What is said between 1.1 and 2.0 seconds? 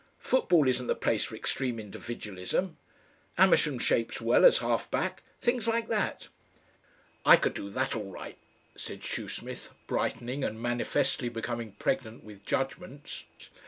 for extreme